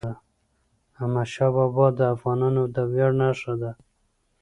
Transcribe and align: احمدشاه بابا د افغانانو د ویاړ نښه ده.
احمدشاه 0.99 1.51
بابا 1.55 1.85
د 1.97 1.99
افغانانو 2.15 2.61
د 2.75 2.77
ویاړ 2.91 3.11
نښه 3.21 3.53
ده. 3.61 3.71